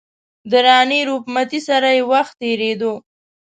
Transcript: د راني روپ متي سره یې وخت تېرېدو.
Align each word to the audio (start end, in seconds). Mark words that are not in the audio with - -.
د 0.49 0.51
راني 0.65 0.99
روپ 1.07 1.23
متي 1.35 1.59
سره 1.67 1.89
یې 1.95 2.03
وخت 2.11 2.33
تېرېدو. 2.41 2.93